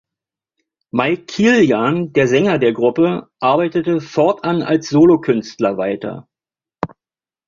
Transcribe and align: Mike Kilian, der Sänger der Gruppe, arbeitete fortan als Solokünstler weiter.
Mike 0.91 1.25
Kilian, 1.27 2.11
der 2.13 2.27
Sänger 2.27 2.57
der 2.57 2.73
Gruppe, 2.73 3.29
arbeitete 3.39 4.01
fortan 4.01 4.63
als 4.63 4.89
Solokünstler 4.89 5.77
weiter. 5.77 6.27